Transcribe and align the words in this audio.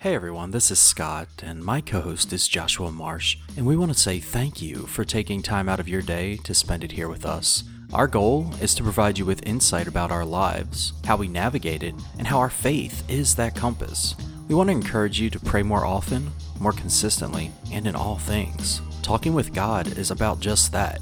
Hey 0.00 0.14
everyone, 0.14 0.52
this 0.52 0.70
is 0.70 0.78
Scott, 0.78 1.26
and 1.42 1.64
my 1.64 1.80
co 1.80 2.00
host 2.00 2.32
is 2.32 2.46
Joshua 2.46 2.92
Marsh, 2.92 3.36
and 3.56 3.66
we 3.66 3.76
want 3.76 3.92
to 3.92 3.98
say 3.98 4.20
thank 4.20 4.62
you 4.62 4.86
for 4.86 5.04
taking 5.04 5.42
time 5.42 5.68
out 5.68 5.80
of 5.80 5.88
your 5.88 6.02
day 6.02 6.36
to 6.44 6.54
spend 6.54 6.84
it 6.84 6.92
here 6.92 7.08
with 7.08 7.26
us. 7.26 7.64
Our 7.92 8.06
goal 8.06 8.54
is 8.60 8.76
to 8.76 8.84
provide 8.84 9.18
you 9.18 9.26
with 9.26 9.44
insight 9.44 9.88
about 9.88 10.12
our 10.12 10.24
lives, 10.24 10.92
how 11.04 11.16
we 11.16 11.26
navigate 11.26 11.82
it, 11.82 11.96
and 12.16 12.28
how 12.28 12.38
our 12.38 12.48
faith 12.48 13.02
is 13.10 13.34
that 13.34 13.56
compass. 13.56 14.14
We 14.46 14.54
want 14.54 14.68
to 14.68 14.76
encourage 14.76 15.18
you 15.18 15.30
to 15.30 15.40
pray 15.40 15.64
more 15.64 15.84
often, 15.84 16.30
more 16.60 16.70
consistently, 16.70 17.50
and 17.72 17.84
in 17.84 17.96
all 17.96 18.18
things. 18.18 18.80
Talking 19.02 19.34
with 19.34 19.52
God 19.52 19.98
is 19.98 20.12
about 20.12 20.38
just 20.38 20.70
that 20.70 21.00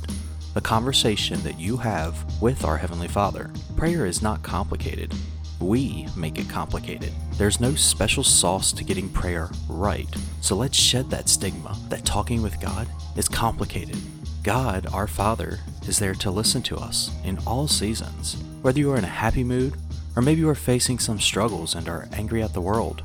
the 0.54 0.62
conversation 0.62 1.38
that 1.42 1.60
you 1.60 1.76
have 1.76 2.24
with 2.40 2.64
our 2.64 2.78
Heavenly 2.78 3.08
Father. 3.08 3.50
Prayer 3.76 4.06
is 4.06 4.22
not 4.22 4.42
complicated. 4.42 5.14
We 5.60 6.06
make 6.16 6.38
it 6.38 6.48
complicated. 6.48 7.12
There's 7.32 7.60
no 7.60 7.74
special 7.74 8.22
sauce 8.22 8.72
to 8.72 8.84
getting 8.84 9.08
prayer 9.08 9.50
right. 9.68 10.08
So 10.40 10.54
let's 10.54 10.76
shed 10.76 11.10
that 11.10 11.28
stigma 11.28 11.78
that 11.88 12.04
talking 12.04 12.42
with 12.42 12.60
God 12.60 12.88
is 13.16 13.28
complicated. 13.28 13.96
God, 14.42 14.86
our 14.92 15.06
Father, 15.06 15.58
is 15.88 15.98
there 15.98 16.14
to 16.14 16.30
listen 16.30 16.62
to 16.62 16.76
us 16.76 17.10
in 17.24 17.38
all 17.46 17.66
seasons. 17.66 18.36
Whether 18.62 18.78
you 18.78 18.92
are 18.92 18.98
in 18.98 19.04
a 19.04 19.08
happy 19.08 19.42
mood, 19.42 19.76
or 20.14 20.22
maybe 20.22 20.40
you 20.40 20.48
are 20.48 20.54
facing 20.54 20.98
some 20.98 21.18
struggles 21.18 21.74
and 21.74 21.88
are 21.88 22.08
angry 22.12 22.42
at 22.42 22.52
the 22.52 22.60
world, 22.60 23.02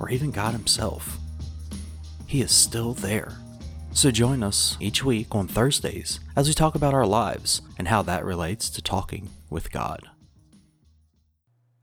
or 0.00 0.10
even 0.10 0.30
God 0.30 0.52
Himself, 0.52 1.18
He 2.26 2.42
is 2.42 2.52
still 2.52 2.94
there. 2.94 3.36
So 3.92 4.10
join 4.10 4.42
us 4.42 4.76
each 4.80 5.04
week 5.04 5.34
on 5.34 5.46
Thursdays 5.48 6.18
as 6.34 6.48
we 6.48 6.54
talk 6.54 6.74
about 6.74 6.94
our 6.94 7.06
lives 7.06 7.62
and 7.78 7.88
how 7.88 8.02
that 8.02 8.24
relates 8.24 8.70
to 8.70 8.82
talking 8.82 9.30
with 9.50 9.70
God. 9.70 10.08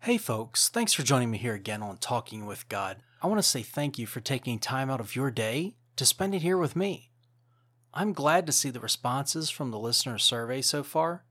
Hey, 0.09 0.17
folks, 0.17 0.69
thanks 0.69 0.91
for 0.91 1.03
joining 1.03 1.29
me 1.29 1.37
here 1.37 1.53
again 1.53 1.83
on 1.83 1.99
Talking 1.99 2.47
with 2.47 2.67
God. 2.67 3.03
I 3.21 3.27
want 3.27 3.37
to 3.37 3.47
say 3.47 3.61
thank 3.61 3.99
you 3.99 4.07
for 4.07 4.21
taking 4.21 4.57
time 4.57 4.89
out 4.89 4.99
of 4.99 5.15
your 5.15 5.29
day 5.29 5.75
to 5.97 6.03
spend 6.03 6.33
it 6.33 6.41
here 6.41 6.57
with 6.57 6.75
me. 6.75 7.11
I'm 7.93 8.13
glad 8.13 8.47
to 8.47 8.51
see 8.51 8.71
the 8.71 8.79
responses 8.79 9.51
from 9.51 9.69
the 9.69 9.77
listener 9.77 10.17
survey 10.17 10.63
so 10.63 10.81
far. 10.81 11.25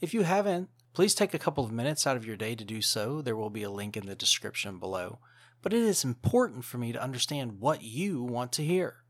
If 0.00 0.12
you 0.12 0.24
haven't, 0.24 0.68
please 0.94 1.14
take 1.14 1.32
a 1.32 1.38
couple 1.38 1.62
of 1.62 1.70
minutes 1.70 2.08
out 2.08 2.16
of 2.16 2.26
your 2.26 2.34
day 2.34 2.56
to 2.56 2.64
do 2.64 2.82
so. 2.82 3.22
There 3.22 3.36
will 3.36 3.50
be 3.50 3.62
a 3.62 3.70
link 3.70 3.96
in 3.96 4.06
the 4.06 4.16
description 4.16 4.80
below. 4.80 5.20
But 5.62 5.72
it 5.72 5.82
is 5.82 6.02
important 6.02 6.64
for 6.64 6.78
me 6.78 6.90
to 6.92 7.00
understand 7.00 7.60
what 7.60 7.84
you 7.84 8.20
want 8.20 8.50
to 8.54 8.64
hear. 8.64 9.04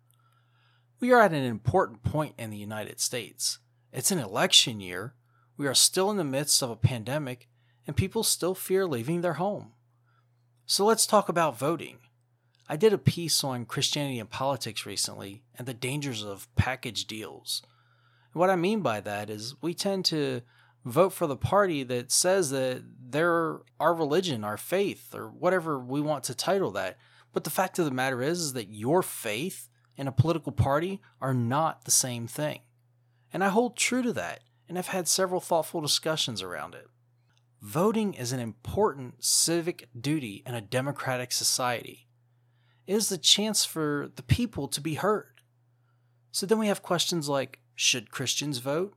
We 1.01 1.13
are 1.13 1.23
at 1.23 1.33
an 1.33 1.45
important 1.45 2.03
point 2.03 2.35
in 2.37 2.51
the 2.51 2.59
United 2.59 3.01
States. 3.01 3.59
It's 3.91 4.11
an 4.11 4.19
election 4.19 4.81
year. 4.81 5.15
We 5.57 5.67
are 5.67 5.75
still 5.75 6.11
in 6.11 6.19
the 6.19 6.25
midst 6.25 6.63
of 6.63 6.69
a 6.69 6.77
pandemic 6.77 7.49
and 7.87 7.97
people 7.97 8.23
still 8.23 8.55
fear 8.55 8.87
leaving 8.87 9.21
their 9.21 9.35
home. 9.35 9.73
So 10.67 10.85
let's 10.85 11.07
talk 11.07 11.29
about 11.29 11.59
voting. 11.59 11.99
I 12.69 12.77
did 12.77 12.93
a 12.93 12.99
piece 12.99 13.45
on 13.45 13.67
Christianity 13.67 14.19
and 14.19 14.31
politics 14.31 14.87
recently 14.87 15.43
and 15.59 15.67
the 15.67 15.75
dangers 15.75 16.25
of 16.25 16.49
package 16.57 17.07
deals. 17.07 17.63
And 18.33 18.41
what 18.41 18.51
I 18.51 18.57
mean 18.57 18.81
by 18.81 19.01
that 19.01 19.29
is 19.29 19.55
we 19.61 19.75
tend 19.75 20.07
to 20.07 20.41
vote 20.85 21.13
for 21.13 21.27
the 21.27 21.37
party 21.37 21.83
that 21.83 22.11
says 22.11 22.51
that 22.51 22.83
they're 23.11 23.61
our 23.79 23.95
religion, 23.95 24.45
our 24.45 24.57
faith, 24.57 25.15
or 25.15 25.29
whatever 25.29 25.79
we 25.79 26.01
want 26.01 26.25
to 26.25 26.35
title 26.35 26.71
that. 26.73 26.97
But 27.33 27.45
the 27.45 27.51
fact 27.51 27.79
of 27.79 27.85
the 27.85 27.91
matter 27.91 28.23
is, 28.23 28.41
is 28.41 28.53
that 28.55 28.71
your 28.71 29.03
faith 29.03 29.69
and 29.97 30.09
a 30.09 30.13
political 30.13 30.53
party 30.53 31.01
are 31.21 31.35
not 31.35 31.85
the 31.85 31.91
same 31.91 32.27
thing. 32.27 32.61
And 33.33 33.43
I 33.43 33.49
hold 33.49 33.77
true 33.77 34.03
to 34.03 34.13
that, 34.15 34.41
and 34.69 34.79
I've 34.79 34.89
had 34.89 35.09
several 35.09 35.41
thoughtful 35.41 35.81
discussions 35.81 36.43
around 36.43 36.75
it. 36.75 36.87
Voting 37.65 38.13
is 38.13 38.31
an 38.31 38.41
important 38.41 39.25
civic 39.25 39.89
duty 39.99 40.43
in 40.45 40.55
a 40.55 40.61
democratic 40.61 41.33
society. 41.33 42.07
It 42.87 42.95
is 42.95 43.09
the 43.09 43.17
chance 43.17 43.65
for 43.65 44.11
the 44.17 44.23
people 44.23 44.69
to 44.69 44.83
be 44.83 44.97
heard. 44.97 45.41
So 46.31 46.45
then 46.45 46.59
we 46.59 46.67
have 46.67 46.83
questions 46.83 47.27
like 47.27 47.61
should 47.75 48.11
Christians 48.11 48.59
vote? 48.59 48.93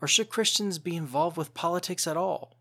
Or 0.00 0.08
should 0.08 0.30
Christians 0.30 0.80
be 0.80 0.96
involved 0.96 1.36
with 1.36 1.54
politics 1.54 2.08
at 2.08 2.16
all? 2.16 2.56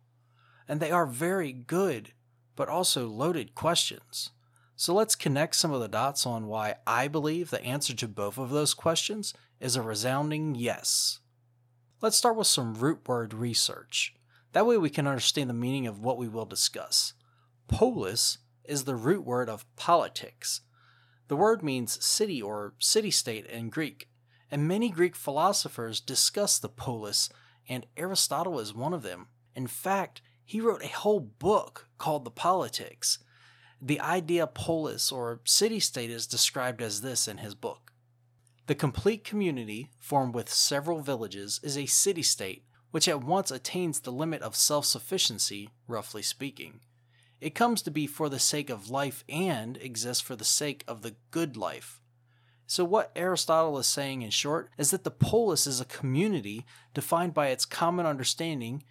And 0.68 0.80
they 0.80 0.92
are 0.92 1.08
very 1.08 1.52
good, 1.52 2.14
but 2.56 2.70
also 2.70 3.08
loaded 3.08 3.56
questions. 3.56 4.30
So 4.76 4.94
let's 4.94 5.16
connect 5.16 5.56
some 5.56 5.72
of 5.72 5.82
the 5.82 5.88
dots 5.88 6.24
on 6.28 6.46
why 6.46 6.76
I 6.86 7.08
believe 7.08 7.50
the 7.50 7.66
answer 7.66 7.96
to 7.96 8.08
both 8.08 8.38
of 8.38 8.52
those 8.52 8.76
questions 8.76 9.34
is 9.60 9.76
a 9.76 9.82
resounding 9.82 10.54
yes. 10.54 11.20
Let's 12.00 12.18
start 12.18 12.36
with 12.36 12.46
some 12.46 12.76
root 12.76 13.08
word 13.08 13.34
research. 13.34 14.14
That 14.54 14.66
way 14.66 14.78
we 14.78 14.90
can 14.90 15.08
understand 15.08 15.50
the 15.50 15.54
meaning 15.54 15.88
of 15.88 16.00
what 16.00 16.18
we 16.18 16.28
will 16.28 16.46
discuss. 16.46 17.14
Polis 17.68 18.40
is 18.66 18.84
the 18.84 18.96
root 18.96 19.26
word 19.26 19.50
of 19.50 19.66
politics. 19.76 20.62
The 21.30 21.38
word 21.38 21.64
means 21.64 22.04
city 22.04 22.42
or 22.42 22.74
city 22.80 23.12
state 23.12 23.46
in 23.46 23.70
Greek, 23.70 24.10
and 24.50 24.68
many 24.68 24.90
Greek 24.90 25.16
philosophers 25.16 26.02
discuss 26.02 26.60
the 26.60 26.68
polis, 26.68 27.30
and 27.70 27.86
Aristotle 27.96 28.60
is 28.60 28.74
one 28.74 28.94
of 28.94 29.04
them. 29.04 29.28
In 29.56 29.68
fact, 29.68 30.22
he 30.44 30.60
wrote 30.60 30.84
a 30.84 30.90
whole 30.90 31.22
book 31.22 31.88
called 31.98 32.26
The 32.26 32.32
Politics. 32.32 33.20
The 33.82 34.02
idea 34.02 34.46
polis 34.48 35.12
or 35.12 35.40
city 35.46 35.80
state 35.80 36.10
is 36.10 36.28
described 36.28 36.82
as 36.82 37.00
this 37.00 37.28
in 37.28 37.38
his 37.38 37.56
book. 37.56 37.94
The 38.68 38.76
complete 38.76 39.24
community, 39.24 39.90
formed 39.98 40.36
with 40.36 40.52
several 40.52 41.00
villages, 41.00 41.60
is 41.64 41.78
a 41.78 41.86
city 41.86 42.22
state 42.22 42.66
which 42.92 43.08
at 43.08 43.24
once 43.24 43.50
attains 43.52 44.00
the 44.00 44.12
limit 44.12 44.42
of 44.42 44.56
self 44.56 44.86
sufficiency, 44.86 45.70
roughly 45.88 46.22
speaking. 46.22 46.82
It 47.40 47.56
comes 47.56 47.82
to 47.82 47.92
be 47.92 48.06
for 48.06 48.30
the 48.30 48.40
sake 48.40 48.70
of 48.70 48.92
life 48.92 49.24
and 49.28 49.78
exists 49.78 50.22
for 50.22 50.36
the 50.36 50.46
sake 50.46 50.84
of 50.88 51.02
the 51.02 51.16
good 51.32 51.58
life. 51.58 52.00
So, 52.68 52.86
what 52.86 53.12
Aristotle 53.16 53.80
is 53.80 53.88
saying 53.88 54.22
in 54.22 54.30
short 54.30 54.70
is 54.78 54.92
that 54.92 55.04
the 55.04 55.12
polis 55.12 55.66
is 55.66 55.82
a 55.82 55.86
community 55.86 56.66
defined 56.94 57.34
by 57.34 57.48
its 57.48 57.66
common 57.66 58.06
understanding 58.06 58.84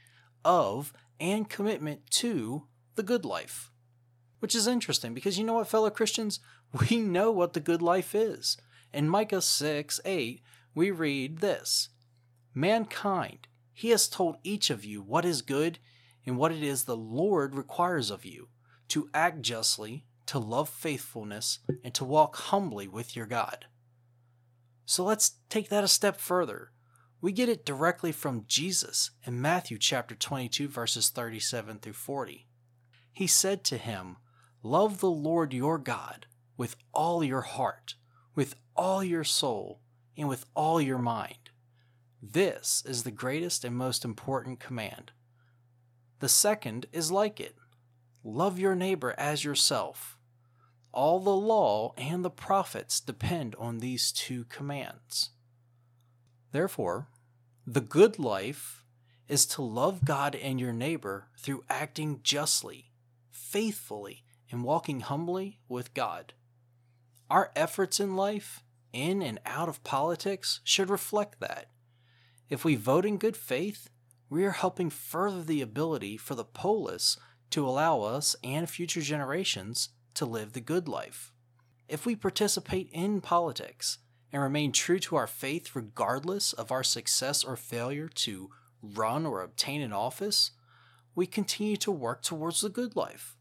of 0.45 0.93
and 1.21 1.49
commitment 1.49 2.11
to 2.11 2.67
the 2.97 3.03
good 3.03 3.25
life. 3.25 3.71
Which 4.41 4.55
is 4.55 4.67
interesting 4.67 5.15
because 5.15 5.39
you 5.39 5.45
know 5.45 5.55
what, 5.55 5.69
fellow 5.69 5.91
Christians? 5.91 6.41
We 6.91 6.99
know 6.99 7.33
what 7.33 7.55
the 7.55 7.61
good 7.61 7.83
life 7.83 8.15
is. 8.15 8.57
In 8.93 9.09
Micah 9.09 9.43
6 9.43 10.01
8, 10.05 10.41
we 10.75 10.91
read 10.93 11.39
this 11.39 11.89
Mankind 12.55 13.49
he 13.81 13.89
has 13.89 14.11
told 14.11 14.37
each 14.45 14.69
of 14.69 14.85
you 14.85 15.01
what 15.01 15.25
is 15.25 15.41
good 15.41 15.79
and 16.27 16.37
what 16.37 16.53
it 16.53 16.63
is 16.63 16.85
the 16.85 16.95
Lord 16.95 17.55
requires 17.55 18.11
of 18.11 18.27
you 18.27 18.51
to 18.89 19.09
act 19.15 19.41
justly, 19.41 20.05
to 20.27 20.39
love 20.39 20.69
faithfulness, 20.69 21.61
and 21.83 21.95
to 21.95 22.05
walk 22.05 22.37
humbly 22.37 22.87
with 22.87 23.17
your 23.17 23.25
God. 23.25 23.65
So 24.85 25.03
let's 25.03 25.37
take 25.49 25.71
that 25.71 25.83
a 25.83 25.89
step 25.89 26.21
further. 26.21 26.73
We 27.23 27.33
get 27.33 27.49
it 27.49 27.65
directly 27.65 28.13
from 28.13 28.45
Jesus 28.47 29.13
in 29.25 29.41
Matthew 29.41 29.79
chapter 29.79 30.15
22 30.15 30.69
verses 30.69 31.09
37 31.09 31.79
through 31.79 31.95
40. 31.95 32.47
He 33.11 33.27
said 33.27 33.65
to 33.65 33.79
him, 33.79 34.19
"Love 34.63 35.01
the 35.01 35.11
Lord 35.11 35.55
your 35.55 35.79
God 35.79 36.27
with 36.55 36.77
all 36.93 37.25
your 37.25 37.41
heart, 37.41 37.95
with 38.35 38.57
all 38.77 39.03
your 39.03 39.25
soul, 39.25 39.81
and 40.19 40.29
with 40.29 40.45
all 40.55 40.83
your 40.83 40.99
mind." 40.99 41.49
This 42.23 42.83
is 42.87 43.03
the 43.03 43.11
greatest 43.11 43.65
and 43.65 43.75
most 43.75 44.05
important 44.05 44.61
command. 44.61 45.13
The 46.19 46.29
second 46.29 46.87
is 46.93 47.11
like 47.11 47.41
it 47.41 47.57
love 48.23 48.59
your 48.59 48.75
neighbor 48.75 49.15
as 49.17 49.45
yourself. 49.45 50.19
All 50.93 51.21
the 51.21 51.31
law 51.31 51.95
and 51.97 52.25
the 52.25 52.31
prophets 52.31 53.01
depend 53.01 53.55
on 53.57 53.79
these 53.79 54.13
two 54.13 54.45
commands. 54.45 55.31
Therefore, 56.53 57.09
the 57.67 57.81
good 57.81 58.19
life 58.19 58.85
is 59.29 59.47
to 59.47 59.63
love 59.63 60.05
God 60.05 60.35
and 60.35 60.61
your 60.61 60.73
neighbor 60.73 61.29
through 61.39 61.65
acting 61.71 62.21
justly, 62.23 62.91
faithfully, 63.31 64.25
and 64.51 64.65
walking 64.65 65.01
humbly 65.01 65.61
with 65.69 65.95
God. 65.95 66.35
Our 67.31 67.53
efforts 67.55 68.01
in 68.01 68.17
life, 68.17 68.65
in 68.93 69.23
and 69.23 69.39
out 69.47 69.69
of 69.69 69.85
politics, 69.85 70.61
should 70.65 70.91
reflect 70.91 71.39
that. 71.41 71.69
If 72.51 72.65
we 72.65 72.75
vote 72.75 73.07
in 73.07 73.17
good 73.17 73.37
faith, 73.37 73.89
we 74.29 74.45
are 74.45 74.51
helping 74.51 74.91
further 74.91 75.45
the 75.45 75.63
ability 75.63 76.17
for 76.17 76.35
the 76.35 76.45
polis 76.45 77.17
to 77.51 77.67
allow 77.67 78.03
us 78.03 78.35
and 78.43 78.69
future 78.69 79.01
generations 79.01 79.91
to 80.15 80.27
live 80.27 80.53
the 80.53 80.61
good 80.61 80.89
life. 80.89 81.33
If 81.89 82.05
we 82.05 82.17
participate 82.17 82.91
in 82.93 83.21
politics 83.21 83.99
and 84.33 84.43
remain 84.43 84.73
true 84.73 84.99
to 84.99 85.15
our 85.15 85.29
faith 85.29 85.77
regardless 85.77 86.53
of 86.53 86.73
our 86.73 86.83
success 86.83 87.45
or 87.45 87.57
failure 87.57 88.09
to 88.09 88.51
run 88.83 89.27
or 89.27 89.43
obtain 89.43 89.81
an 89.81 89.93
office, 89.93 90.51
we 91.15 91.27
continue 91.27 91.77
to 91.77 91.93
work 91.93 92.21
towards 92.21 92.63
the 92.63 92.69
good 92.69 92.97
life. 92.97 93.37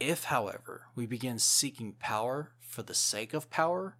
If, 0.00 0.24
however, 0.24 0.86
we 0.96 1.06
begin 1.06 1.38
seeking 1.38 1.92
power 1.92 2.50
for 2.60 2.82
the 2.82 2.94
sake 2.94 3.32
of 3.32 3.50
power, 3.50 3.96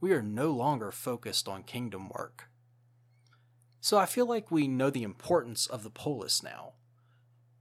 we 0.00 0.12
are 0.12 0.22
no 0.22 0.52
longer 0.52 0.90
focused 0.90 1.48
on 1.48 1.64
kingdom 1.64 2.08
work. 2.08 2.48
So 3.80 3.98
I 3.98 4.06
feel 4.06 4.26
like 4.26 4.50
we 4.50 4.68
know 4.68 4.90
the 4.90 5.02
importance 5.02 5.66
of 5.66 5.82
the 5.82 5.90
polis 5.90 6.42
now. 6.42 6.72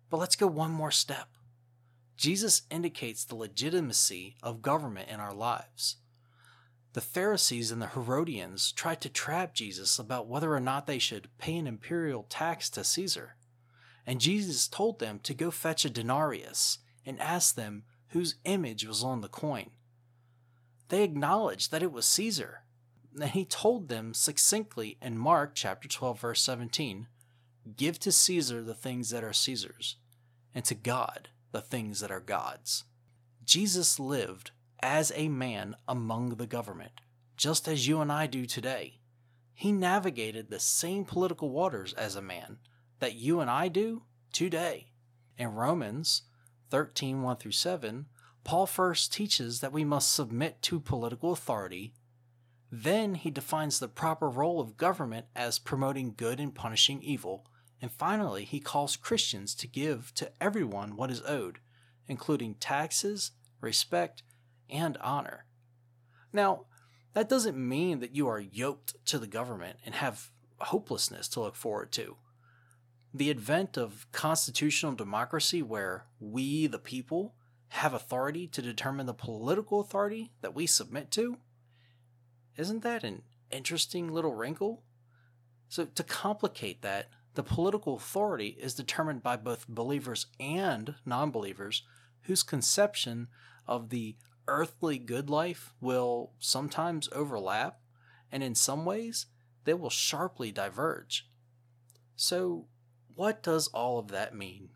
But 0.09 0.17
let's 0.17 0.35
go 0.35 0.47
one 0.47 0.71
more 0.71 0.91
step. 0.91 1.29
Jesus 2.15 2.63
indicates 2.71 3.23
the 3.23 3.35
legitimacy 3.35 4.37
of 4.41 4.61
government 4.61 5.09
in 5.09 5.19
our 5.19 5.33
lives. 5.33 5.97
The 6.93 7.01
Pharisees 7.01 7.71
and 7.71 7.79
the 7.79 7.87
Herodians 7.87 8.71
tried 8.71 9.01
to 9.01 9.09
trap 9.09 9.53
Jesus 9.53 9.99
about 9.99 10.27
whether 10.27 10.53
or 10.53 10.59
not 10.59 10.87
they 10.87 10.97
should 10.97 11.29
pay 11.37 11.55
an 11.57 11.67
imperial 11.67 12.23
tax 12.23 12.71
to 12.71 12.83
Caesar. 12.83 13.35
And 14.07 14.19
Jesus 14.19 14.67
told 14.67 14.97
them 14.97 15.19
to 15.19 15.35
go 15.35 15.51
fetch 15.51 15.85
a 15.85 15.89
denarius 15.91 16.79
and 17.05 17.19
ask 17.19 17.53
them 17.53 17.83
whose 18.09 18.35
image 18.45 18.87
was 18.87 19.03
on 19.03 19.21
the 19.21 19.27
coin. 19.27 19.69
They 20.89 21.03
acknowledged 21.03 21.71
that 21.71 21.83
it 21.83 21.91
was 21.91 22.07
Caesar. 22.07 22.61
And 23.19 23.31
he 23.31 23.45
told 23.45 23.89
them 23.89 24.13
succinctly 24.13 24.97
in 25.01 25.17
Mark 25.17 25.55
chapter 25.55 25.87
12 25.87 26.19
verse 26.19 26.41
17, 26.43 27.07
"Give 27.75 27.97
to 27.99 28.11
Caesar 28.11 28.63
the 28.63 28.75
things 28.75 29.09
that 29.09 29.23
are 29.23 29.33
Caesar's, 29.33 29.95
and 30.53 30.63
to 30.65 30.75
God 30.75 31.29
the 31.51 31.61
things 31.61 31.99
that 31.99 32.11
are 32.11 32.21
God's." 32.21 32.83
Jesus 33.43 33.99
lived 33.99 34.51
as 34.81 35.11
a 35.15 35.29
man 35.29 35.75
among 35.87 36.35
the 36.35 36.45
government, 36.45 37.01
just 37.35 37.67
as 37.67 37.87
you 37.87 38.01
and 38.01 38.11
I 38.11 38.27
do 38.27 38.45
today. 38.45 38.99
He 39.53 39.71
navigated 39.71 40.49
the 40.49 40.59
same 40.59 41.03
political 41.03 41.49
waters 41.49 41.93
as 41.93 42.15
a 42.15 42.21
man 42.21 42.59
that 42.99 43.15
you 43.15 43.39
and 43.39 43.49
I 43.49 43.67
do 43.69 44.03
today. 44.31 44.91
In 45.37 45.55
Romans 45.55 46.21
13 46.69 47.23
1 47.23 47.37
through 47.37 47.53
7, 47.53 48.07
Paul 48.43 48.67
first 48.67 49.11
teaches 49.11 49.61
that 49.61 49.73
we 49.73 49.83
must 49.83 50.13
submit 50.13 50.61
to 50.63 50.79
political 50.79 51.31
authority. 51.31 51.95
Then 52.71 53.15
he 53.15 53.31
defines 53.31 53.79
the 53.79 53.87
proper 53.87 54.29
role 54.29 54.59
of 54.59 54.77
government 54.77 55.27
as 55.35 55.59
promoting 55.59 56.13
good 56.17 56.39
and 56.39 56.53
punishing 56.53 57.01
evil. 57.01 57.45
And 57.81 57.91
finally, 57.91 58.43
he 58.43 58.59
calls 58.59 58.97
Christians 58.97 59.55
to 59.55 59.67
give 59.67 60.13
to 60.15 60.31
everyone 60.41 60.95
what 60.95 61.11
is 61.11 61.21
owed, 61.25 61.59
including 62.07 62.55
taxes, 62.55 63.31
respect, 63.61 64.23
and 64.69 64.97
honor. 64.97 65.45
Now, 66.33 66.65
that 67.13 67.29
doesn't 67.29 67.57
mean 67.57 67.99
that 67.99 68.15
you 68.15 68.27
are 68.27 68.39
yoked 68.39 68.95
to 69.05 69.17
the 69.17 69.27
government 69.27 69.79
and 69.85 69.95
have 69.95 70.31
hopelessness 70.59 71.27
to 71.29 71.39
look 71.39 71.55
forward 71.55 71.91
to. 71.93 72.17
The 73.13 73.29
advent 73.29 73.77
of 73.77 74.05
constitutional 74.11 74.91
democracy, 74.91 75.61
where 75.63 76.05
we, 76.19 76.67
the 76.67 76.79
people, 76.79 77.35
have 77.69 77.93
authority 77.93 78.47
to 78.47 78.61
determine 78.61 79.05
the 79.05 79.13
political 79.13 79.79
authority 79.79 80.31
that 80.41 80.53
we 80.53 80.67
submit 80.67 81.11
to, 81.11 81.37
isn't 82.57 82.83
that 82.83 83.03
an 83.03 83.21
interesting 83.51 84.11
little 84.11 84.33
wrinkle? 84.33 84.83
So, 85.69 85.85
to 85.85 86.03
complicate 86.03 86.81
that, 86.81 87.09
the 87.35 87.43
political 87.43 87.95
authority 87.95 88.57
is 88.59 88.73
determined 88.73 89.21
by 89.21 89.37
both 89.37 89.67
believers 89.67 90.25
and 90.39 90.95
non 91.05 91.29
believers 91.29 91.83
whose 92.23 92.43
conception 92.43 93.27
of 93.67 93.89
the 93.89 94.15
earthly 94.47 94.97
good 94.97 95.29
life 95.29 95.73
will 95.81 96.31
sometimes 96.39 97.09
overlap, 97.11 97.79
and 98.31 98.43
in 98.43 98.55
some 98.55 98.85
ways, 98.85 99.27
they 99.65 99.73
will 99.73 99.89
sharply 99.89 100.51
diverge. 100.51 101.29
So, 102.15 102.67
what 103.13 103.43
does 103.43 103.67
all 103.67 103.99
of 103.99 104.07
that 104.09 104.35
mean? 104.35 104.69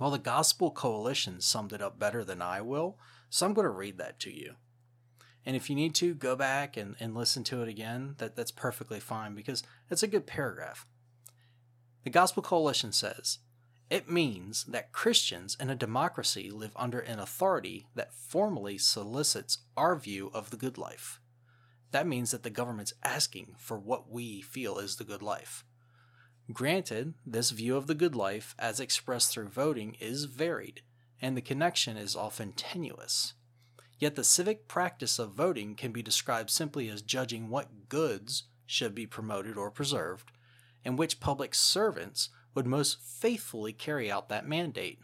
Well, 0.00 0.10
the 0.10 0.18
Gospel 0.18 0.70
Coalition 0.70 1.40
summed 1.40 1.72
it 1.72 1.80
up 1.80 1.98
better 1.98 2.24
than 2.24 2.42
I 2.42 2.60
will, 2.60 2.98
so 3.30 3.46
I'm 3.46 3.54
going 3.54 3.64
to 3.66 3.70
read 3.70 3.98
that 3.98 4.18
to 4.20 4.30
you. 4.34 4.56
And 5.46 5.54
if 5.54 5.70
you 5.70 5.76
need 5.76 5.94
to, 5.96 6.12
go 6.12 6.34
back 6.34 6.76
and, 6.76 6.96
and 6.98 7.14
listen 7.14 7.44
to 7.44 7.62
it 7.62 7.68
again. 7.68 8.16
That, 8.18 8.34
that's 8.34 8.50
perfectly 8.50 8.98
fine 8.98 9.34
because 9.34 9.62
it's 9.88 10.02
a 10.02 10.08
good 10.08 10.26
paragraph. 10.26 10.86
The 12.02 12.10
Gospel 12.10 12.42
Coalition 12.42 12.92
says, 12.92 13.38
it 13.88 14.10
means 14.10 14.64
that 14.64 14.92
Christians 14.92 15.56
in 15.60 15.70
a 15.70 15.76
democracy 15.76 16.50
live 16.50 16.72
under 16.74 16.98
an 16.98 17.20
authority 17.20 17.86
that 17.94 18.12
formally 18.12 18.78
solicits 18.78 19.58
our 19.76 19.96
view 19.96 20.30
of 20.34 20.50
the 20.50 20.56
good 20.56 20.76
life. 20.76 21.20
That 21.92 22.08
means 22.08 22.32
that 22.32 22.42
the 22.42 22.50
government's 22.50 22.94
asking 23.04 23.54
for 23.58 23.78
what 23.78 24.10
we 24.10 24.42
feel 24.42 24.78
is 24.78 24.96
the 24.96 25.04
good 25.04 25.22
life. 25.22 25.64
Granted, 26.52 27.14
this 27.24 27.52
view 27.52 27.76
of 27.76 27.86
the 27.86 27.94
good 27.94 28.16
life, 28.16 28.56
as 28.58 28.80
expressed 28.80 29.32
through 29.32 29.48
voting, 29.48 29.96
is 30.00 30.24
varied, 30.24 30.82
and 31.22 31.36
the 31.36 31.40
connection 31.40 31.96
is 31.96 32.16
often 32.16 32.52
tenuous. 32.52 33.34
Yet 33.98 34.14
the 34.14 34.24
civic 34.24 34.68
practice 34.68 35.18
of 35.18 35.32
voting 35.32 35.74
can 35.74 35.92
be 35.92 36.02
described 36.02 36.50
simply 36.50 36.88
as 36.88 37.02
judging 37.02 37.48
what 37.48 37.88
goods 37.88 38.44
should 38.66 38.94
be 38.94 39.06
promoted 39.06 39.56
or 39.56 39.70
preserved, 39.70 40.32
and 40.84 40.98
which 40.98 41.20
public 41.20 41.54
servants 41.54 42.28
would 42.54 42.66
most 42.66 43.00
faithfully 43.00 43.72
carry 43.72 44.10
out 44.10 44.28
that 44.28 44.48
mandate. 44.48 44.98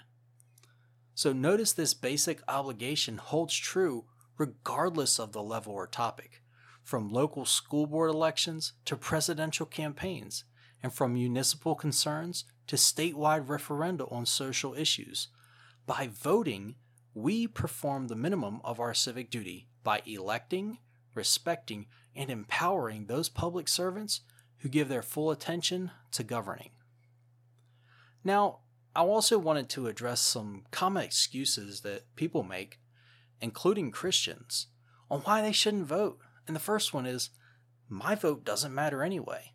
So 1.14 1.32
notice 1.32 1.72
this 1.72 1.94
basic 1.94 2.42
obligation 2.48 3.18
holds 3.18 3.54
true 3.56 4.04
regardless 4.38 5.18
of 5.18 5.32
the 5.32 5.42
level 5.42 5.72
or 5.72 5.86
topic, 5.86 6.42
from 6.82 7.08
local 7.08 7.44
school 7.44 7.86
board 7.86 8.10
elections 8.10 8.72
to 8.86 8.96
presidential 8.96 9.66
campaigns, 9.66 10.44
and 10.82 10.92
from 10.92 11.14
municipal 11.14 11.74
concerns 11.74 12.44
to 12.66 12.76
statewide 12.76 13.46
referenda 13.46 14.10
on 14.10 14.26
social 14.26 14.74
issues. 14.74 15.28
By 15.86 16.08
voting, 16.12 16.74
we 17.14 17.46
perform 17.46 18.08
the 18.08 18.16
minimum 18.16 18.60
of 18.64 18.80
our 18.80 18.94
civic 18.94 19.30
duty 19.30 19.68
by 19.84 20.02
electing, 20.06 20.78
respecting, 21.14 21.86
and 22.14 22.30
empowering 22.30 23.06
those 23.06 23.28
public 23.28 23.68
servants 23.68 24.20
who 24.58 24.68
give 24.68 24.88
their 24.88 25.02
full 25.02 25.30
attention 25.30 25.90
to 26.12 26.22
governing. 26.22 26.70
Now, 28.24 28.60
I 28.94 29.00
also 29.00 29.38
wanted 29.38 29.68
to 29.70 29.86
address 29.86 30.20
some 30.20 30.64
common 30.70 31.02
excuses 31.02 31.80
that 31.80 32.14
people 32.14 32.42
make, 32.42 32.78
including 33.40 33.90
Christians, 33.90 34.68
on 35.10 35.20
why 35.20 35.42
they 35.42 35.52
shouldn't 35.52 35.86
vote. 35.86 36.18
And 36.46 36.54
the 36.54 36.60
first 36.60 36.94
one 36.94 37.06
is, 37.06 37.30
my 37.88 38.14
vote 38.14 38.44
doesn't 38.44 38.74
matter 38.74 39.02
anyway. 39.02 39.52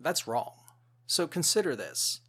That's 0.00 0.26
wrong. 0.26 0.54
So 1.06 1.26
consider 1.26 1.74
this. 1.74 2.20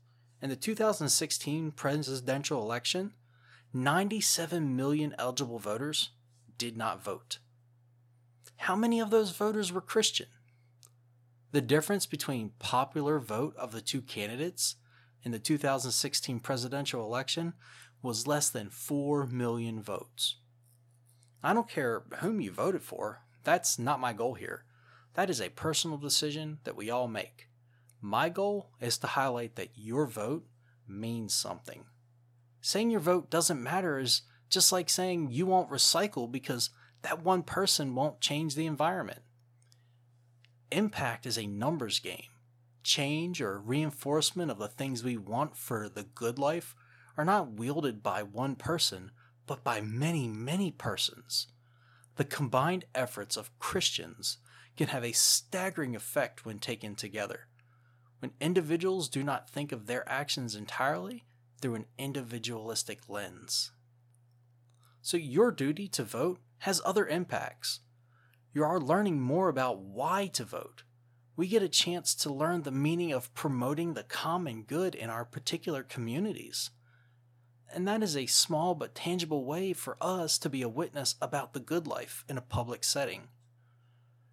In 0.41 0.49
the 0.49 0.55
2016 0.55 1.71
presidential 1.71 2.61
election, 2.61 3.13
97 3.71 4.75
million 4.75 5.13
eligible 5.19 5.59
voters 5.59 6.09
did 6.57 6.75
not 6.75 7.03
vote. 7.03 7.37
How 8.57 8.75
many 8.75 8.99
of 8.99 9.11
those 9.11 9.29
voters 9.29 9.71
were 9.71 9.79
Christian? 9.79 10.25
The 11.51 11.61
difference 11.61 12.07
between 12.07 12.53
popular 12.57 13.19
vote 13.19 13.55
of 13.57 13.71
the 13.71 13.81
two 13.81 14.01
candidates 14.01 14.77
in 15.23 15.31
the 15.31 15.37
2016 15.37 16.39
presidential 16.39 17.03
election 17.05 17.53
was 18.01 18.25
less 18.25 18.49
than 18.49 18.71
4 18.71 19.27
million 19.27 19.83
votes. 19.83 20.37
I 21.43 21.53
don't 21.53 21.69
care 21.69 22.03
whom 22.21 22.41
you 22.41 22.51
voted 22.51 22.81
for, 22.81 23.21
that's 23.43 23.77
not 23.77 23.99
my 23.99 24.13
goal 24.13 24.33
here. 24.33 24.63
That 25.13 25.29
is 25.29 25.39
a 25.39 25.49
personal 25.49 25.97
decision 25.97 26.57
that 26.63 26.75
we 26.75 26.89
all 26.89 27.07
make. 27.07 27.49
My 28.01 28.29
goal 28.29 28.71
is 28.81 28.97
to 28.99 29.07
highlight 29.07 29.57
that 29.57 29.71
your 29.75 30.07
vote 30.07 30.47
means 30.87 31.35
something. 31.35 31.85
Saying 32.61 32.91
your 32.91 32.99
vote 32.99 33.29
doesn't 33.29 33.61
matter 33.61 33.99
is 33.99 34.23
just 34.49 34.71
like 34.71 34.89
saying 34.89 35.29
you 35.31 35.45
won't 35.45 35.69
recycle 35.69 36.29
because 36.31 36.71
that 37.01 37.23
one 37.23 37.43
person 37.43 37.95
won't 37.95 38.19
change 38.19 38.55
the 38.55 38.65
environment. 38.65 39.21
Impact 40.71 41.25
is 41.25 41.37
a 41.37 41.47
numbers 41.47 41.99
game. 41.99 42.27
Change 42.83 43.41
or 43.41 43.59
reinforcement 43.59 44.51
of 44.51 44.59
the 44.59 44.67
things 44.67 45.03
we 45.03 45.17
want 45.17 45.55
for 45.55 45.89
the 45.89 46.03
good 46.03 46.37
life 46.37 46.75
are 47.17 47.25
not 47.25 47.51
wielded 47.51 48.01
by 48.03 48.23
one 48.23 48.55
person, 48.55 49.11
but 49.45 49.63
by 49.63 49.81
many, 49.81 50.27
many 50.27 50.71
persons. 50.71 51.47
The 52.15 52.25
combined 52.25 52.85
efforts 52.93 53.37
of 53.37 53.57
Christians 53.59 54.37
can 54.77 54.87
have 54.87 55.03
a 55.03 55.11
staggering 55.11 55.95
effect 55.95 56.45
when 56.45 56.59
taken 56.59 56.95
together. 56.95 57.47
When 58.19 58.31
individuals 58.39 59.09
do 59.09 59.23
not 59.23 59.49
think 59.49 59.71
of 59.71 59.85
their 59.85 60.07
actions 60.09 60.55
entirely 60.55 61.25
through 61.61 61.75
an 61.75 61.85
individualistic 61.97 63.07
lens. 63.07 63.71
So, 65.01 65.17
your 65.17 65.51
duty 65.51 65.87
to 65.89 66.03
vote 66.03 66.39
has 66.59 66.81
other 66.83 67.07
impacts 67.07 67.79
you 68.51 68.63
are 68.63 68.79
learning 68.79 69.21
more 69.21 69.47
about 69.47 69.79
why 69.79 70.27
to 70.27 70.43
vote. 70.43 70.83
We 71.35 71.47
get 71.47 71.61
a 71.61 71.69
chance 71.69 72.15
to 72.15 72.33
learn 72.33 72.63
the 72.63 72.71
meaning 72.71 73.11
of 73.11 73.33
promoting 73.35 73.93
the 73.93 74.03
common 74.03 74.63
good 74.63 74.95
in 74.95 75.09
our 75.09 75.23
particular 75.23 75.83
communities. 75.83 76.71
And 77.71 77.87
that 77.87 78.01
is 78.01 78.17
a 78.17 78.25
small 78.25 78.73
but 78.73 78.95
tangible 78.95 79.45
way 79.45 79.73
for 79.73 79.97
us 80.01 80.39
to 80.39 80.49
be 80.49 80.63
a 80.63 80.69
witness 80.69 81.15
about 81.21 81.53
the 81.53 81.59
good 81.59 81.85
life 81.85 82.25
in 82.27 82.37
a 82.37 82.41
public 82.41 82.83
setting. 82.83 83.27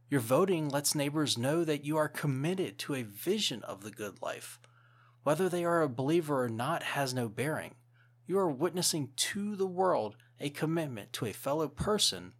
Your 0.08 0.20
voting 0.20 0.70
lets 0.70 0.94
neighbors 0.94 1.36
know 1.36 1.62
that 1.64 1.84
you 1.84 1.98
are 1.98 2.08
committed 2.08 2.78
to 2.80 2.94
a 2.94 3.02
vision 3.02 3.62
of 3.64 3.82
the 3.82 3.90
good 3.90 4.22
life. 4.22 4.58
Whether 5.26 5.48
they 5.48 5.64
are 5.64 5.82
a 5.82 5.88
believer 5.88 6.44
or 6.44 6.48
not 6.48 6.84
has 6.84 7.12
no 7.12 7.28
bearing. 7.28 7.74
You 8.28 8.38
are 8.38 8.48
witnessing 8.48 9.08
to 9.16 9.56
the 9.56 9.66
world 9.66 10.14
a 10.38 10.50
commitment 10.50 11.12
to 11.14 11.26
a 11.26 11.32
fellow 11.32 11.66
person 11.66 12.34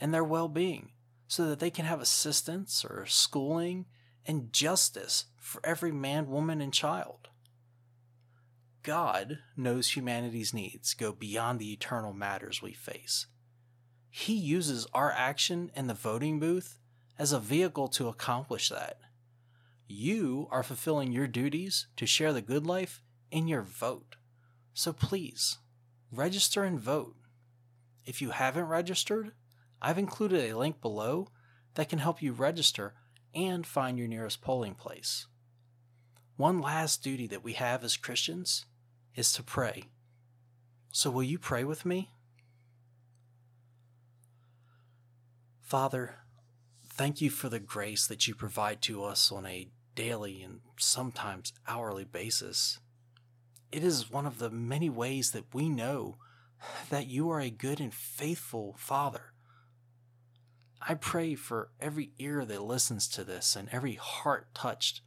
and 0.00 0.12
their 0.12 0.24
well 0.24 0.48
being 0.48 0.90
so 1.28 1.46
that 1.46 1.60
they 1.60 1.70
can 1.70 1.84
have 1.84 2.00
assistance 2.00 2.84
or 2.84 3.06
schooling 3.06 3.86
and 4.26 4.52
justice 4.52 5.26
for 5.38 5.64
every 5.64 5.92
man, 5.92 6.28
woman, 6.28 6.60
and 6.60 6.74
child. 6.74 7.28
God 8.82 9.38
knows 9.56 9.90
humanity's 9.90 10.52
needs 10.52 10.94
go 10.94 11.12
beyond 11.12 11.60
the 11.60 11.72
eternal 11.72 12.12
matters 12.12 12.60
we 12.60 12.72
face. 12.72 13.28
He 14.10 14.34
uses 14.34 14.88
our 14.94 15.12
action 15.12 15.70
in 15.76 15.86
the 15.86 15.94
voting 15.94 16.40
booth 16.40 16.80
as 17.20 17.32
a 17.32 17.38
vehicle 17.38 17.86
to 17.86 18.08
accomplish 18.08 18.68
that. 18.70 18.98
You 19.86 20.48
are 20.50 20.62
fulfilling 20.62 21.12
your 21.12 21.26
duties 21.26 21.86
to 21.96 22.06
share 22.06 22.32
the 22.32 22.40
good 22.40 22.66
life 22.66 23.02
in 23.30 23.48
your 23.48 23.62
vote. 23.62 24.16
So 24.72 24.92
please, 24.92 25.58
register 26.10 26.64
and 26.64 26.80
vote. 26.80 27.16
If 28.04 28.22
you 28.22 28.30
haven't 28.30 28.64
registered, 28.64 29.32
I've 29.80 29.98
included 29.98 30.50
a 30.50 30.56
link 30.56 30.80
below 30.80 31.28
that 31.74 31.88
can 31.88 31.98
help 31.98 32.22
you 32.22 32.32
register 32.32 32.94
and 33.34 33.66
find 33.66 33.98
your 33.98 34.08
nearest 34.08 34.40
polling 34.40 34.74
place. 34.74 35.26
One 36.36 36.60
last 36.60 37.02
duty 37.02 37.26
that 37.28 37.44
we 37.44 37.52
have 37.54 37.84
as 37.84 37.96
Christians 37.96 38.64
is 39.14 39.32
to 39.34 39.42
pray. 39.42 39.84
So, 40.90 41.10
will 41.10 41.22
you 41.22 41.38
pray 41.38 41.64
with 41.64 41.84
me? 41.84 42.10
Father, 45.60 46.23
thank 46.96 47.20
you 47.20 47.28
for 47.28 47.48
the 47.48 47.58
grace 47.58 48.06
that 48.06 48.28
you 48.28 48.34
provide 48.34 48.80
to 48.82 49.02
us 49.02 49.32
on 49.32 49.44
a 49.46 49.68
daily 49.96 50.42
and 50.42 50.60
sometimes 50.78 51.52
hourly 51.66 52.04
basis. 52.04 52.78
It 53.72 53.82
is 53.82 54.10
one 54.10 54.26
of 54.26 54.38
the 54.38 54.50
many 54.50 54.88
ways 54.88 55.32
that 55.32 55.52
we 55.52 55.68
know 55.68 56.18
that 56.90 57.08
you 57.08 57.28
are 57.30 57.40
a 57.40 57.50
good 57.50 57.80
and 57.80 57.92
faithful 57.92 58.76
Father. 58.78 59.32
I 60.86 60.94
pray 60.94 61.34
for 61.34 61.70
every 61.80 62.12
ear 62.18 62.44
that 62.44 62.62
listens 62.62 63.08
to 63.08 63.24
this 63.24 63.56
and 63.56 63.68
every 63.72 63.94
heart 63.94 64.54
touched, 64.54 65.00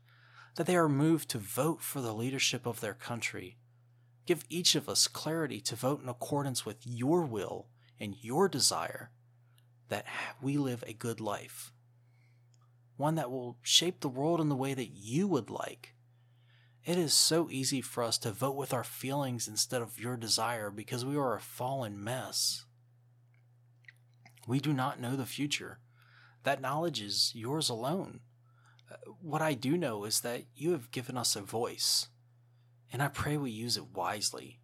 that 0.55 0.67
they 0.67 0.75
are 0.75 0.89
moved 0.89 1.29
to 1.29 1.37
vote 1.37 1.81
for 1.81 2.01
the 2.01 2.13
leadership 2.13 2.65
of 2.65 2.81
their 2.81 2.95
country. 2.95 3.57
Give 4.25 4.43
each 4.49 4.75
of 4.75 4.89
us 4.89 5.07
clarity 5.07 5.61
to 5.61 5.75
vote 5.75 6.03
in 6.03 6.09
accordance 6.09 6.65
with 6.65 6.77
your 6.83 7.21
will 7.21 7.67
and 7.97 8.15
your 8.19 8.49
desire 8.49 9.11
that 9.87 10.05
we 10.41 10.57
live 10.57 10.83
a 10.85 10.93
good 10.93 11.21
life, 11.21 11.71
one 12.97 13.15
that 13.15 13.31
will 13.31 13.57
shape 13.61 13.99
the 13.99 14.09
world 14.09 14.41
in 14.41 14.49
the 14.49 14.55
way 14.55 14.73
that 14.73 14.89
you 14.89 15.27
would 15.27 15.49
like. 15.49 15.93
It 16.83 16.97
is 16.97 17.13
so 17.13 17.49
easy 17.51 17.81
for 17.81 18.03
us 18.03 18.17
to 18.19 18.31
vote 18.31 18.55
with 18.55 18.73
our 18.73 18.83
feelings 18.83 19.47
instead 19.47 19.81
of 19.81 19.99
your 19.99 20.17
desire 20.17 20.69
because 20.71 21.05
we 21.05 21.17
are 21.17 21.35
a 21.35 21.41
fallen 21.41 22.03
mess. 22.03 22.65
We 24.47 24.59
do 24.59 24.71
not 24.71 24.99
know 24.99 25.15
the 25.15 25.25
future. 25.25 25.79
That 26.43 26.61
knowledge 26.61 27.01
is 27.01 27.33
yours 27.35 27.67
alone. 27.67 28.21
Uh, 28.89 28.95
what 29.21 29.41
I 29.41 29.53
do 29.53 29.77
know 29.77 30.05
is 30.05 30.21
that 30.21 30.45
you 30.55 30.71
have 30.71 30.91
given 30.91 31.17
us 31.17 31.35
a 31.35 31.41
voice, 31.41 32.07
and 32.93 33.03
I 33.03 33.09
pray 33.09 33.35
we 33.35 33.51
use 33.51 33.75
it 33.75 33.93
wisely, 33.93 34.61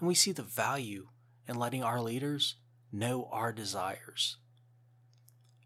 and 0.00 0.08
we 0.08 0.16
see 0.16 0.32
the 0.32 0.42
value 0.42 1.06
in 1.46 1.54
letting 1.54 1.84
our 1.84 2.02
leaders 2.02 2.56
know 2.90 3.28
our 3.30 3.52
desires. 3.52 4.38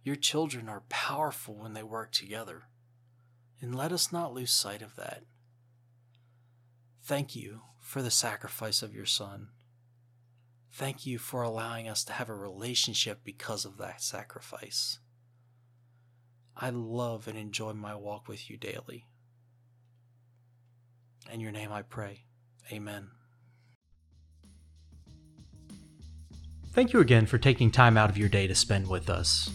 Your 0.04 0.16
children 0.16 0.68
are 0.68 0.82
powerful 0.90 1.54
when 1.54 1.72
they 1.72 1.82
work 1.82 2.12
together, 2.12 2.64
and 3.60 3.74
let 3.74 3.90
us 3.90 4.12
not 4.12 4.34
lose 4.34 4.52
sight 4.52 4.82
of 4.82 4.96
that. 4.96 5.22
Thank 7.02 7.34
you 7.34 7.62
for 7.80 8.02
the 8.02 8.10
sacrifice 8.10 8.82
of 8.82 8.94
your 8.94 9.06
Son. 9.06 9.48
Thank 10.70 11.06
you 11.06 11.18
for 11.18 11.42
allowing 11.42 11.88
us 11.88 12.04
to 12.04 12.12
have 12.12 12.28
a 12.28 12.34
relationship 12.34 13.20
because 13.24 13.64
of 13.64 13.78
that 13.78 14.02
sacrifice. 14.02 14.98
I 16.56 16.68
love 16.70 17.26
and 17.26 17.38
enjoy 17.38 17.72
my 17.72 17.94
walk 17.94 18.28
with 18.28 18.50
you 18.50 18.58
daily. 18.58 19.06
In 21.32 21.40
your 21.40 21.52
name 21.52 21.72
I 21.72 21.80
pray. 21.82 22.24
Amen. 22.70 23.08
Thank 26.72 26.92
you 26.92 27.00
again 27.00 27.24
for 27.24 27.38
taking 27.38 27.70
time 27.70 27.96
out 27.96 28.10
of 28.10 28.18
your 28.18 28.28
day 28.28 28.46
to 28.46 28.54
spend 28.54 28.88
with 28.88 29.08
us. 29.08 29.50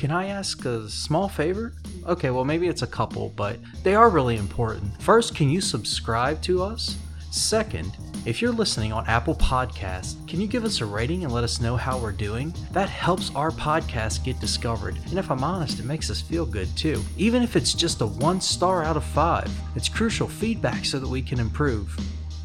Can 0.00 0.10
I 0.10 0.28
ask 0.28 0.64
a 0.64 0.88
small 0.88 1.28
favor? 1.28 1.74
Okay, 2.06 2.30
well, 2.30 2.46
maybe 2.46 2.68
it's 2.68 2.80
a 2.80 2.86
couple, 2.86 3.34
but 3.36 3.58
they 3.82 3.94
are 3.94 4.08
really 4.08 4.38
important. 4.38 4.90
First, 5.02 5.34
can 5.34 5.50
you 5.50 5.60
subscribe 5.60 6.40
to 6.40 6.62
us? 6.62 6.96
Second, 7.30 7.98
if 8.24 8.40
you're 8.40 8.50
listening 8.50 8.94
on 8.94 9.06
Apple 9.06 9.34
Podcasts, 9.34 10.26
can 10.26 10.40
you 10.40 10.46
give 10.46 10.64
us 10.64 10.80
a 10.80 10.86
rating 10.86 11.24
and 11.24 11.34
let 11.34 11.44
us 11.44 11.60
know 11.60 11.76
how 11.76 11.98
we're 11.98 12.12
doing? 12.12 12.54
That 12.72 12.88
helps 12.88 13.30
our 13.34 13.50
podcast 13.50 14.24
get 14.24 14.40
discovered, 14.40 14.96
and 15.10 15.18
if 15.18 15.30
I'm 15.30 15.44
honest, 15.44 15.78
it 15.78 15.84
makes 15.84 16.08
us 16.08 16.22
feel 16.22 16.46
good 16.46 16.74
too. 16.78 17.02
Even 17.18 17.42
if 17.42 17.54
it's 17.54 17.74
just 17.74 18.00
a 18.00 18.06
one 18.06 18.40
star 18.40 18.82
out 18.82 18.96
of 18.96 19.04
five, 19.04 19.50
it's 19.76 19.90
crucial 19.90 20.28
feedback 20.28 20.86
so 20.86 20.98
that 20.98 21.10
we 21.10 21.20
can 21.20 21.38
improve. 21.38 21.94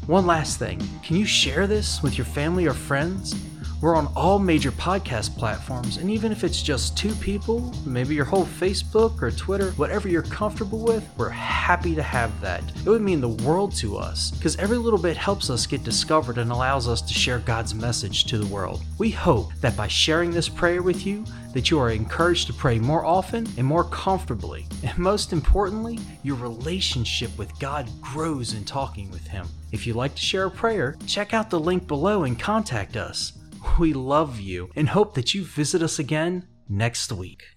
One 0.06 0.26
last 0.26 0.58
thing 0.58 0.78
can 1.02 1.16
you 1.16 1.24
share 1.24 1.66
this 1.66 2.02
with 2.02 2.18
your 2.18 2.26
family 2.26 2.66
or 2.66 2.74
friends? 2.74 3.34
We're 3.82 3.94
on 3.94 4.10
all 4.16 4.38
major 4.38 4.72
podcast 4.72 5.36
platforms, 5.36 5.98
and 5.98 6.10
even 6.10 6.32
if 6.32 6.44
it's 6.44 6.62
just 6.62 6.96
two 6.96 7.14
people, 7.16 7.74
maybe 7.84 8.14
your 8.14 8.24
whole 8.24 8.46
Facebook 8.46 9.20
or 9.20 9.30
Twitter, 9.30 9.72
whatever 9.72 10.08
you're 10.08 10.22
comfortable 10.22 10.78
with, 10.78 11.06
we're 11.18 11.28
happy 11.28 11.94
to 11.94 12.02
have 12.02 12.40
that. 12.40 12.62
It 12.84 12.88
would 12.88 13.02
mean 13.02 13.20
the 13.20 13.28
world 13.28 13.74
to 13.76 13.98
us, 13.98 14.30
because 14.30 14.56
every 14.56 14.78
little 14.78 14.98
bit 14.98 15.18
helps 15.18 15.50
us 15.50 15.66
get 15.66 15.84
discovered 15.84 16.38
and 16.38 16.50
allows 16.50 16.88
us 16.88 17.02
to 17.02 17.12
share 17.12 17.38
God's 17.40 17.74
message 17.74 18.24
to 18.24 18.38
the 18.38 18.46
world. 18.46 18.82
We 18.96 19.10
hope 19.10 19.52
that 19.60 19.76
by 19.76 19.88
sharing 19.88 20.30
this 20.30 20.48
prayer 20.48 20.80
with 20.80 21.06
you, 21.06 21.26
that 21.52 21.70
you 21.70 21.78
are 21.78 21.90
encouraged 21.90 22.46
to 22.46 22.54
pray 22.54 22.78
more 22.78 23.04
often 23.04 23.46
and 23.58 23.66
more 23.66 23.84
comfortably. 23.84 24.66
And 24.84 24.96
most 24.96 25.34
importantly, 25.34 25.98
your 26.22 26.36
relationship 26.36 27.36
with 27.36 27.58
God 27.58 27.90
grows 28.00 28.54
in 28.54 28.64
talking 28.64 29.10
with 29.10 29.26
Him. 29.26 29.46
If 29.70 29.86
you'd 29.86 29.96
like 29.96 30.14
to 30.14 30.22
share 30.22 30.46
a 30.46 30.50
prayer, 30.50 30.96
check 31.06 31.34
out 31.34 31.50
the 31.50 31.60
link 31.60 31.86
below 31.86 32.24
and 32.24 32.38
contact 32.38 32.96
us. 32.96 33.34
We 33.78 33.92
love 33.92 34.40
you 34.40 34.70
and 34.74 34.88
hope 34.88 35.14
that 35.14 35.34
you 35.34 35.44
visit 35.44 35.82
us 35.82 35.98
again 35.98 36.48
next 36.68 37.12
week. 37.12 37.55